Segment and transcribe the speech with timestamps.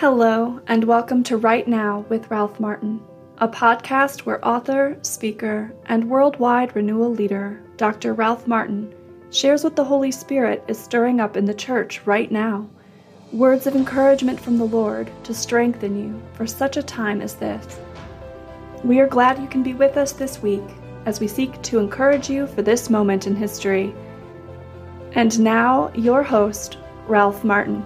[0.00, 3.02] Hello, and welcome to Right Now with Ralph Martin,
[3.38, 8.14] a podcast where author, speaker, and worldwide renewal leader Dr.
[8.14, 8.94] Ralph Martin
[9.32, 12.70] shares what the Holy Spirit is stirring up in the church right now.
[13.32, 17.80] Words of encouragement from the Lord to strengthen you for such a time as this.
[18.84, 20.62] We are glad you can be with us this week
[21.06, 23.92] as we seek to encourage you for this moment in history.
[25.14, 26.78] And now, your host,
[27.08, 27.84] Ralph Martin.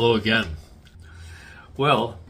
[0.00, 0.46] Hello again.
[1.76, 2.20] Well,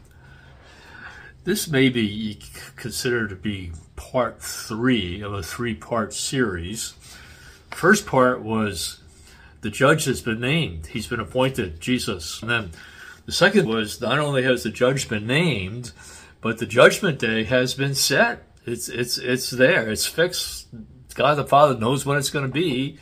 [1.43, 2.39] this may be
[2.75, 6.95] considered to be part three of a three part series.
[7.69, 9.01] First part was
[9.61, 12.41] the judge has been named, he's been appointed, Jesus.
[12.41, 12.71] And then
[13.27, 15.91] the second was not only has the judge been named,
[16.41, 18.47] but the judgment day has been set.
[18.65, 20.69] It's, it's, it's there, it's fixed.
[21.13, 22.97] God the Father knows when it's going to be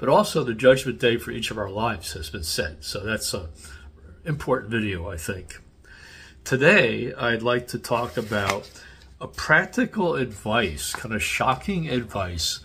[0.00, 2.82] but also the judgment day for each of our lives has been set.
[2.82, 3.48] So that's an
[4.24, 5.60] important video, I think.
[6.44, 8.70] Today, I'd like to talk about
[9.20, 12.60] a practical advice, kind of shocking advice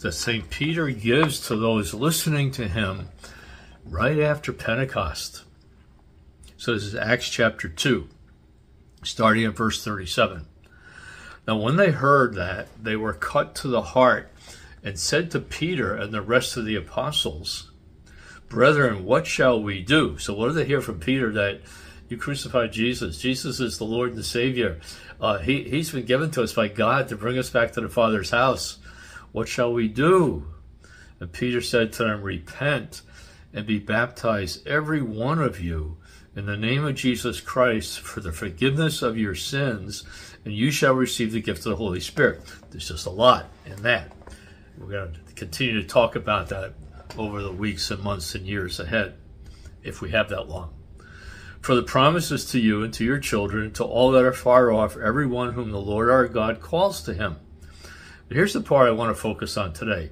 [0.00, 0.48] that St.
[0.50, 3.08] Peter gives to those listening to him
[3.84, 5.42] right after Pentecost.
[6.56, 8.08] So this is Acts chapter 2,
[9.02, 10.46] starting at verse 37.
[11.46, 14.32] Now, when they heard that, they were cut to the heart
[14.82, 17.70] and said to Peter and the rest of the apostles,
[18.48, 20.18] Brethren, what shall we do?
[20.18, 21.32] So, what do they hear from Peter?
[21.32, 21.60] That
[22.08, 23.18] you crucified Jesus.
[23.18, 24.80] Jesus is the Lord and the Savior.
[25.20, 27.88] Uh, he, he's been given to us by God to bring us back to the
[27.88, 28.78] Father's house.
[29.32, 30.46] What shall we do?
[31.18, 33.02] And Peter said to them, Repent
[33.52, 35.96] and be baptized, every one of you,
[36.36, 40.04] in the name of Jesus Christ for the forgiveness of your sins,
[40.44, 42.42] and you shall receive the gift of the Holy Spirit.
[42.70, 44.12] There's just a lot in that.
[44.78, 46.74] We're going to continue to talk about that
[47.18, 49.14] over the weeks and months and years ahead,
[49.82, 50.72] if we have that long.
[51.60, 54.70] For the promises to you and to your children, and to all that are far
[54.70, 57.36] off, everyone whom the Lord our God calls to him.
[58.28, 60.10] But here's the part I want to focus on today.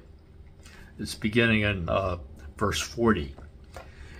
[0.99, 2.17] It's beginning in uh,
[2.57, 3.35] verse 40.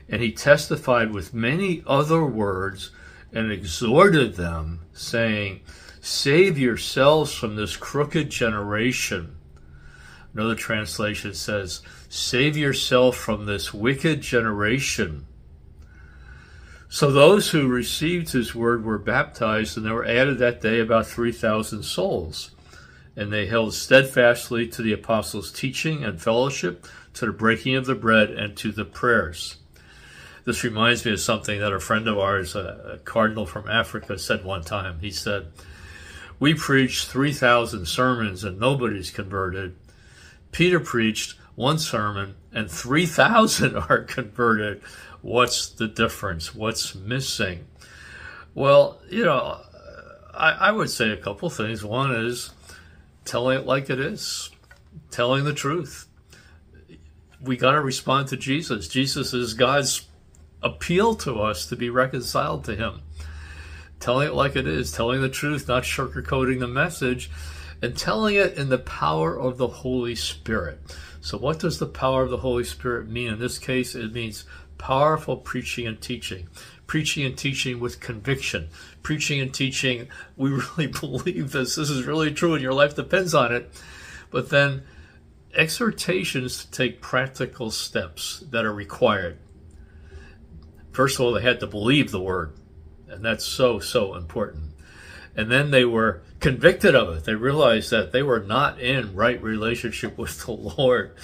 [0.10, 2.92] And he testified with many other words
[3.32, 5.62] and exhorted them, saying,
[6.02, 9.38] Save yourselves from this crooked generation.
[10.36, 15.26] Another translation says, Save yourself from this wicked generation.
[16.90, 21.08] So those who received his word were baptized, and there were added that day about
[21.08, 22.52] 3,000 souls.
[23.16, 27.96] And they held steadfastly to the apostles' teaching and fellowship, to the breaking of the
[27.96, 29.56] bread, and to the prayers.
[30.44, 34.44] This reminds me of something that a friend of ours, a, cardinal from Africa, said
[34.44, 35.00] one time.
[35.00, 35.48] He said,
[36.40, 39.78] We preached 3,000 sermons and nobody's converted.
[40.56, 44.82] Peter preached one sermon and 3,000 are converted.
[45.22, 46.56] What's the difference?
[46.56, 47.66] What's missing?
[48.54, 49.60] Well, you know,
[50.34, 51.84] I, I would say a couple things.
[51.84, 52.52] One is
[53.26, 54.50] telling it like it is,
[55.12, 56.08] telling the truth.
[57.42, 58.88] We got to respond to Jesus.
[58.88, 60.08] Jesus is God's
[60.64, 63.02] appeal to us to be reconciled to Him.
[64.00, 67.30] Telling it like it is, telling the truth, not sugarcoating the message
[67.86, 70.80] and telling it in the power of the Holy Spirit.
[71.22, 73.34] So, what does the power of the Holy Spirit mean?
[73.34, 74.44] In this case, it means
[74.80, 76.50] powerful preaching and teaching.
[76.88, 78.70] Preaching and teaching with conviction.
[79.04, 81.76] Preaching and teaching, we really believe this.
[81.76, 83.72] This is really true and your life depends on it.
[84.32, 84.82] But then,
[85.54, 89.38] exhortations to take practical steps that are required.
[90.92, 92.56] First of all, they had to believe the word.
[93.08, 94.75] And that's so, so important.
[95.36, 97.26] And then they were convicted of it.
[97.26, 101.16] They realized that they were not in right relationship with the Lord,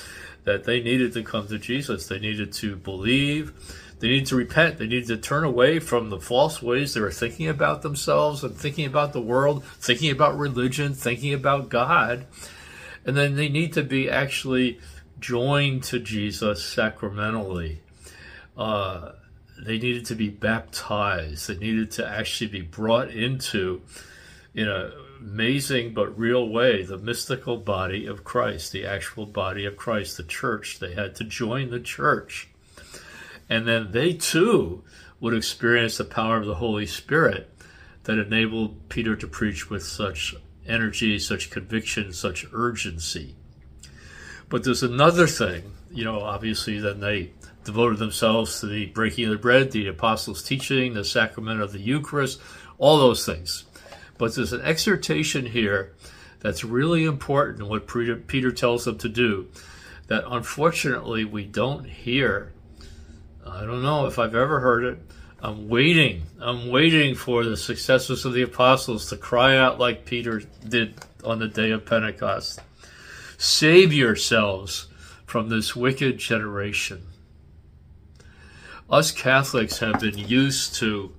[0.44, 2.08] that they needed to come to Jesus.
[2.08, 3.54] They needed to believe.
[4.00, 4.80] They needed to repent.
[4.80, 8.56] They needed to turn away from the false ways they were thinking about themselves and
[8.56, 12.26] thinking about the world, thinking about religion, thinking about God.
[13.06, 14.80] And then they need to be actually
[15.20, 17.82] joined to Jesus sacramentally.
[18.58, 19.12] Uh,
[19.64, 21.48] they needed to be baptized.
[21.48, 23.82] They needed to actually be brought into,
[24.54, 29.78] in an amazing but real way, the mystical body of Christ, the actual body of
[29.78, 30.80] Christ, the church.
[30.80, 32.50] They had to join the church.
[33.50, 34.84] And then they too
[35.20, 37.54] would experience the power of the Holy Spirit
[38.04, 40.34] that enabled Peter to preach with such
[40.66, 43.36] energy, such conviction, such urgency.
[44.50, 47.32] But there's another thing, you know, obviously, then they
[47.64, 51.80] devoted themselves to the breaking of the bread, the apostles' teaching, the sacrament of the
[51.80, 52.42] Eucharist,
[52.78, 53.66] all those things.
[54.18, 55.94] But there's an exhortation here
[56.40, 59.48] that's really important, what Peter tells them to do,
[60.08, 62.52] that unfortunately we don't hear.
[63.46, 65.00] I don't know if I've ever heard it.
[65.44, 66.24] I'm waiting.
[66.40, 71.40] I'm waiting for the successors of the apostles to cry out like Peter did on
[71.40, 72.60] the day of Pentecost.
[73.38, 74.88] Save yourselves
[75.26, 77.02] from this wicked generation.
[78.92, 81.14] Us Catholics have been used to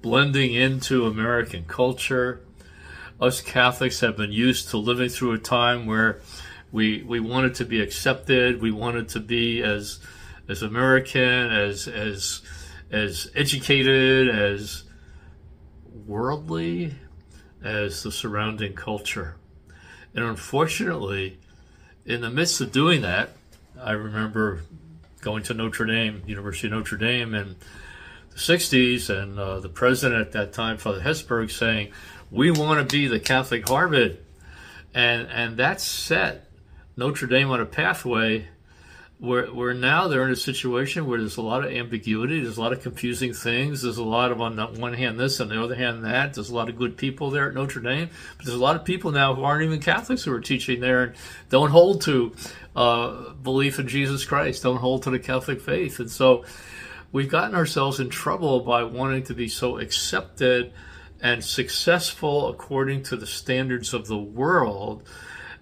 [0.00, 2.40] blending into American culture.
[3.20, 6.20] Us Catholics have been used to living through a time where
[6.72, 10.00] we we wanted to be accepted, we wanted to be as
[10.48, 12.40] as American, as as
[12.90, 14.84] as educated, as
[16.06, 16.94] worldly
[17.62, 19.36] as the surrounding culture.
[20.14, 21.38] And unfortunately,
[22.06, 23.36] in the midst of doing that,
[23.78, 24.62] I remember
[25.24, 27.56] going to Notre Dame, University of Notre Dame, in
[28.30, 31.92] the 60s, and uh, the president at that time, Father Hesburgh, saying,
[32.30, 34.18] We want to be the Catholic Harvard.
[34.92, 36.48] And, and that set
[36.96, 38.48] Notre Dame on a pathway
[39.24, 42.60] where, where now they're in a situation where there's a lot of ambiguity, there's a
[42.60, 45.62] lot of confusing things, there's a lot of on the one hand this, on the
[45.62, 46.34] other hand that.
[46.34, 48.84] There's a lot of good people there at Notre Dame, but there's a lot of
[48.84, 51.14] people now who aren't even Catholics who are teaching there and
[51.48, 52.34] don't hold to
[52.76, 56.44] uh, belief in Jesus Christ, don't hold to the Catholic faith, and so
[57.10, 60.72] we've gotten ourselves in trouble by wanting to be so accepted
[61.20, 65.02] and successful according to the standards of the world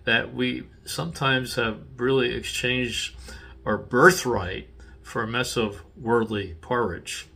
[0.04, 3.14] that we sometimes have really exchanged
[3.64, 4.68] our birthright
[5.02, 7.26] for a mess of worldly porridge.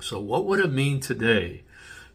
[0.00, 1.62] So, what would it mean today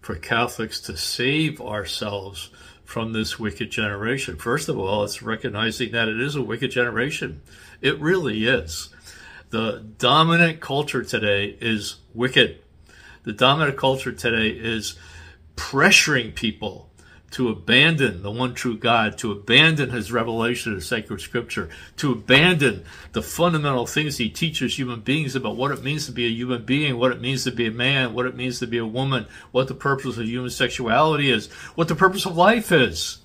[0.01, 2.51] for Catholics to save ourselves
[2.83, 4.37] from this wicked generation?
[4.37, 7.41] First of all, it's recognizing that it is a wicked generation.
[7.81, 8.89] It really is.
[9.49, 12.59] The dominant culture today is wicked.
[13.23, 14.95] The dominant culture today is
[15.55, 16.90] pressuring people
[17.31, 22.83] to abandon the one true God, to abandon his revelation of sacred scripture, to abandon
[23.13, 26.63] the fundamental things he teaches human beings about what it means to be a human
[26.63, 29.25] being, what it means to be a man, what it means to be a woman,
[29.51, 33.19] what the purpose of human sexuality is, what the purpose of life is.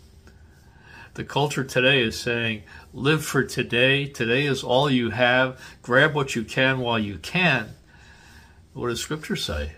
[1.15, 2.63] The culture today is saying,
[2.93, 4.07] live for today.
[4.07, 5.59] Today is all you have.
[5.81, 7.71] Grab what you can while you can.
[8.75, 9.73] What does scripture say?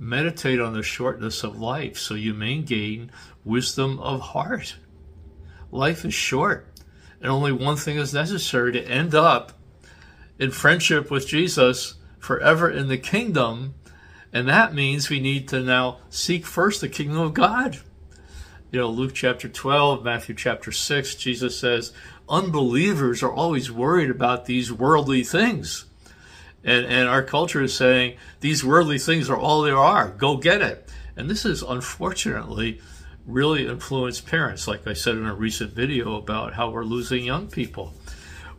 [0.00, 3.12] Meditate on the shortness of life so you may gain
[3.44, 4.76] wisdom of heart.
[5.70, 6.66] Life is short,
[7.20, 9.52] and only one thing is necessary to end up
[10.38, 13.74] in friendship with Jesus forever in the kingdom.
[14.32, 17.78] And that means we need to now seek first the kingdom of God.
[18.72, 21.92] You know, Luke chapter 12, Matthew chapter 6, Jesus says,
[22.28, 25.84] unbelievers are always worried about these worldly things.
[26.62, 30.10] And, and our culture is saying these worldly things are all there are.
[30.10, 30.88] Go get it.
[31.16, 32.80] And this has unfortunately
[33.26, 37.48] really influenced parents, like I said in a recent video about how we're losing young
[37.48, 37.94] people.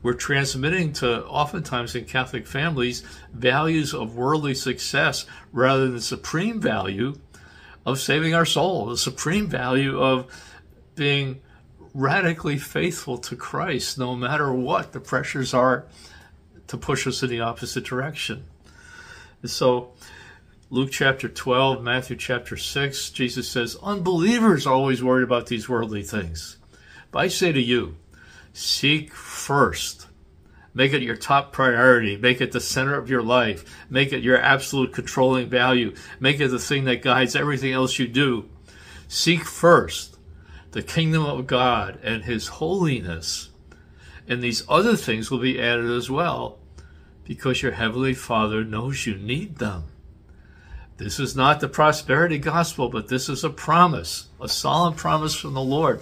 [0.03, 3.03] We're transmitting to oftentimes in Catholic families
[3.33, 7.15] values of worldly success rather than the supreme value
[7.86, 10.25] of saving our soul, the supreme value of
[10.95, 11.42] being
[11.94, 15.86] radically faithful to Christ no matter what the pressures are
[16.71, 18.45] to push us in the opposite direction.
[19.41, 19.91] And so,
[20.69, 26.01] Luke chapter 12, Matthew chapter 6, Jesus says, Unbelievers are always worried about these worldly
[26.01, 26.56] things.
[27.12, 27.97] But I say to you,
[28.53, 30.07] seek first.
[30.73, 32.16] Make it your top priority.
[32.16, 33.66] Make it the center of your life.
[33.90, 35.94] Make it your absolute controlling value.
[36.21, 38.49] Make it the thing that guides everything else you do.
[39.09, 40.18] Seek first
[40.71, 43.49] the kingdom of God and his holiness.
[44.25, 46.60] And these other things will be added as well
[47.23, 49.85] because your Heavenly Father knows you need them.
[50.97, 55.54] This is not the prosperity gospel, but this is a promise, a solemn promise from
[55.54, 56.01] the Lord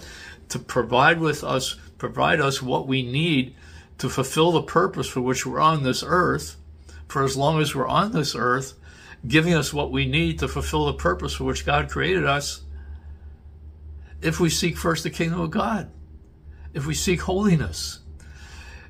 [0.50, 3.54] to provide with us, provide us what we need
[3.98, 6.56] to fulfill the purpose for which we're on this earth,
[7.08, 8.74] for as long as we're on this earth,
[9.26, 12.62] giving us what we need to fulfill the purpose for which God created us,
[14.20, 15.90] if we seek first the kingdom of God,
[16.74, 18.00] if we seek holiness.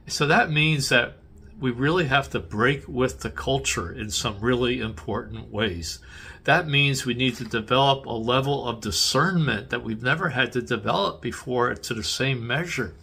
[0.06, 1.18] So that means that
[1.61, 5.99] we really have to break with the culture in some really important ways.
[6.45, 10.62] That means we need to develop a level of discernment that we've never had to
[10.62, 12.95] develop before to the same measure.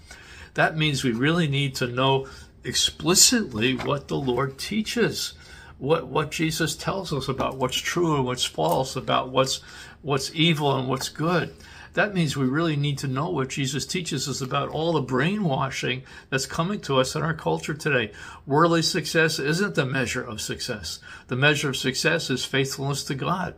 [0.56, 2.28] That means we really need to know
[2.64, 5.34] explicitly what the Lord teaches,
[5.78, 9.62] what what Jesus tells us about what's true and what's false, about what's
[10.02, 11.54] what's evil and what's good
[11.94, 16.04] that means we really need to know what Jesus teaches us about all the brainwashing
[16.30, 18.12] that's coming to us in our culture today.
[18.46, 21.00] Worldly success isn't the measure of success.
[21.28, 23.56] The measure of success is faithfulness to God.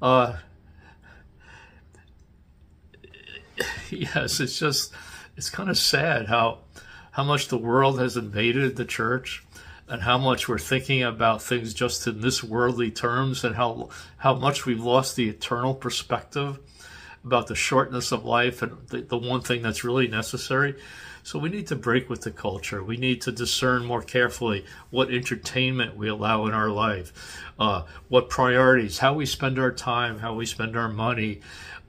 [0.00, 0.36] Uh,
[3.90, 4.92] yes, it's just,
[5.36, 6.58] it's kind of sad how
[7.12, 9.44] how much the world has invaded the church
[9.88, 13.88] and how much we're thinking about things just in this worldly terms and how
[14.18, 16.58] how much we've lost the eternal perspective
[17.24, 20.74] about the shortness of life and the, the one thing that's really necessary.
[21.22, 22.82] So we need to break with the culture.
[22.82, 27.12] We need to discern more carefully what entertainment we allow in our life,
[27.58, 31.40] uh, what priorities, how we spend our time, how we spend our money,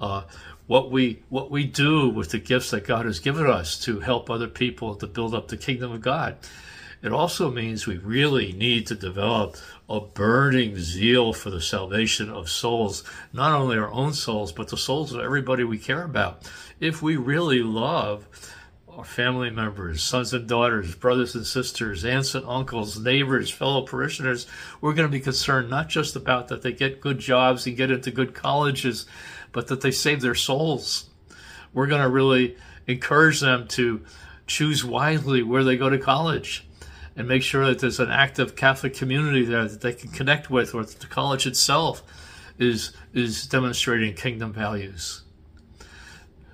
[0.02, 0.24] uh,
[0.68, 4.30] what we what we do with the gifts that God has given us to help
[4.30, 6.38] other people to build up the kingdom of God.
[7.02, 9.58] It also means we really need to develop
[9.90, 13.04] a burning zeal for the salvation of souls,
[13.34, 16.50] not only our own souls, but the souls of everybody we care about.
[16.80, 18.28] If we really love
[18.88, 24.46] our family members, sons and daughters, brothers and sisters, aunts and uncles, neighbors, fellow parishioners,
[24.80, 27.90] we're going to be concerned not just about that they get good jobs and get
[27.90, 29.08] into good colleges,
[29.52, 31.10] but that they save their souls.
[31.74, 34.02] We're going to really encourage them to
[34.46, 36.68] choose wisely where they go to college
[37.22, 40.74] and make sure that there's an active Catholic community there that they can connect with,
[40.74, 42.02] or that the college itself
[42.58, 45.22] is is demonstrating kingdom values.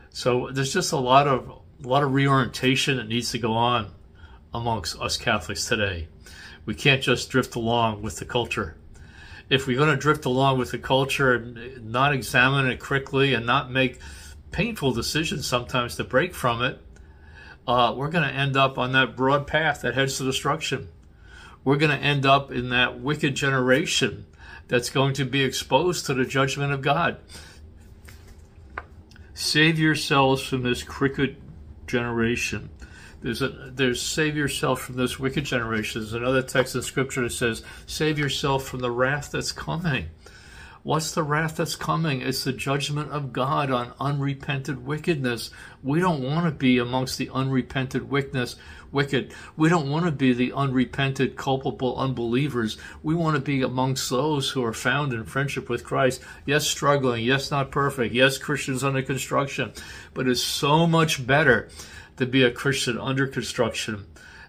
[0.10, 1.48] So there's just a lot of
[1.82, 3.92] a lot of reorientation that needs to go on
[4.54, 6.10] amongst us Catholics today.
[6.66, 8.76] We can't just drift along with the culture.
[9.50, 13.46] If we're going to drift along with the culture and not examine it quickly and
[13.46, 14.02] not make
[14.52, 16.82] painful decisions sometimes to break from it,
[17.68, 20.88] uh, we're going to end up on that broad path that heads to destruction.
[21.64, 24.26] We're going to end up in that wicked generation
[24.70, 27.18] that's going to be exposed to the judgment of God.
[29.34, 31.36] Save yourselves from this crooked
[31.86, 32.70] generation.
[33.22, 36.02] There's a there's save yourself from this wicked generation.
[36.02, 40.08] There's another text in scripture that says, Save yourself from the wrath that's coming.
[40.88, 42.22] What's the wrath that's coming?
[42.22, 45.52] It's the judgment of God on unrepented wickedness.
[45.84, 48.56] We don't want to be amongst the unrepented wickedness,
[48.90, 49.34] wicked.
[49.58, 52.78] We don't want to be the unrepented, culpable unbelievers.
[53.04, 56.22] We want to be amongst those who are found in friendship with Christ.
[56.46, 57.26] Yes, struggling.
[57.26, 58.14] Yes, not perfect.
[58.14, 59.74] Yes, Christians under construction.
[60.14, 61.68] But it's so much better
[62.16, 64.06] to be a Christian under construction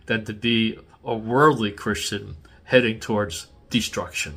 [0.07, 4.35] than to be a worldly Christian heading towards destruction.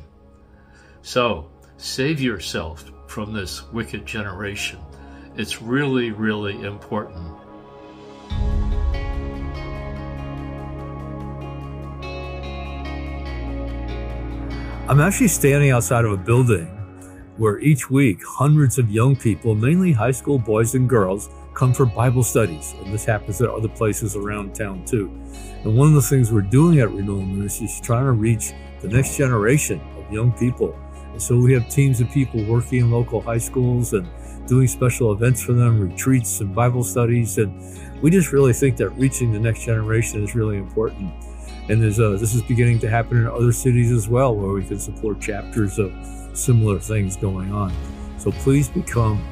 [1.02, 1.51] So,
[1.82, 4.78] Save yourself from this wicked generation.
[5.34, 7.36] It's really, really important.
[14.88, 16.66] I'm actually standing outside of a building
[17.36, 21.84] where each week hundreds of young people, mainly high school boys and girls, come for
[21.84, 22.76] Bible studies.
[22.84, 25.10] And this happens at other places around town too.
[25.64, 28.88] And one of the things we're doing at Renewal Ministries is trying to reach the
[28.88, 30.78] next generation of young people
[31.18, 34.08] so we have teams of people working in local high schools and
[34.46, 37.38] doing special events for them, retreats and Bible studies.
[37.38, 37.52] And
[38.02, 41.12] we just really think that reaching the next generation is really important.
[41.68, 44.64] And there's a, this is beginning to happen in other cities as well, where we
[44.64, 45.92] can support chapters of
[46.34, 47.72] similar things going on.
[48.18, 49.24] So please become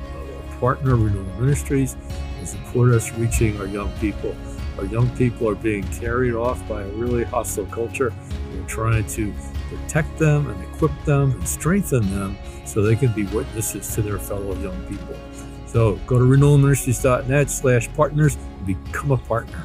[0.49, 1.97] a partner of Renewal Ministries
[2.39, 4.35] and support us reaching our young people.
[4.79, 8.13] Our young people are being carried off by a really hostile culture.
[8.55, 9.35] We're trying to
[9.71, 14.19] protect them and equip them and strengthen them so they can be witnesses to their
[14.19, 15.17] fellow young people.
[15.67, 19.65] So go to renewalministries.net slash partners and become a partner.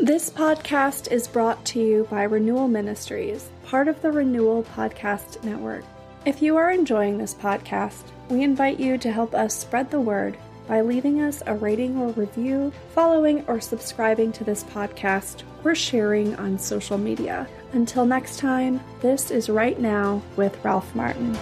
[0.00, 5.84] This podcast is brought to you by Renewal Ministries, part of the Renewal Podcast Network.
[6.24, 10.38] If you are enjoying this podcast, we invite you to help us spread the word
[10.68, 16.36] by leaving us a rating or review, following or subscribing to this podcast, or sharing
[16.36, 17.48] on social media.
[17.72, 21.36] Until next time, this is Right Now with Ralph Martin.